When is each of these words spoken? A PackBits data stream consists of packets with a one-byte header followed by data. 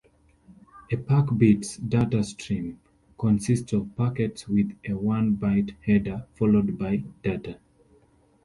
A 0.91 0.95
PackBits 0.97 1.77
data 1.87 2.23
stream 2.23 2.79
consists 3.19 3.71
of 3.73 3.95
packets 3.95 4.47
with 4.47 4.71
a 4.83 4.93
one-byte 4.97 5.75
header 5.83 6.25
followed 6.33 6.75
by 6.75 7.03
data. 7.21 7.59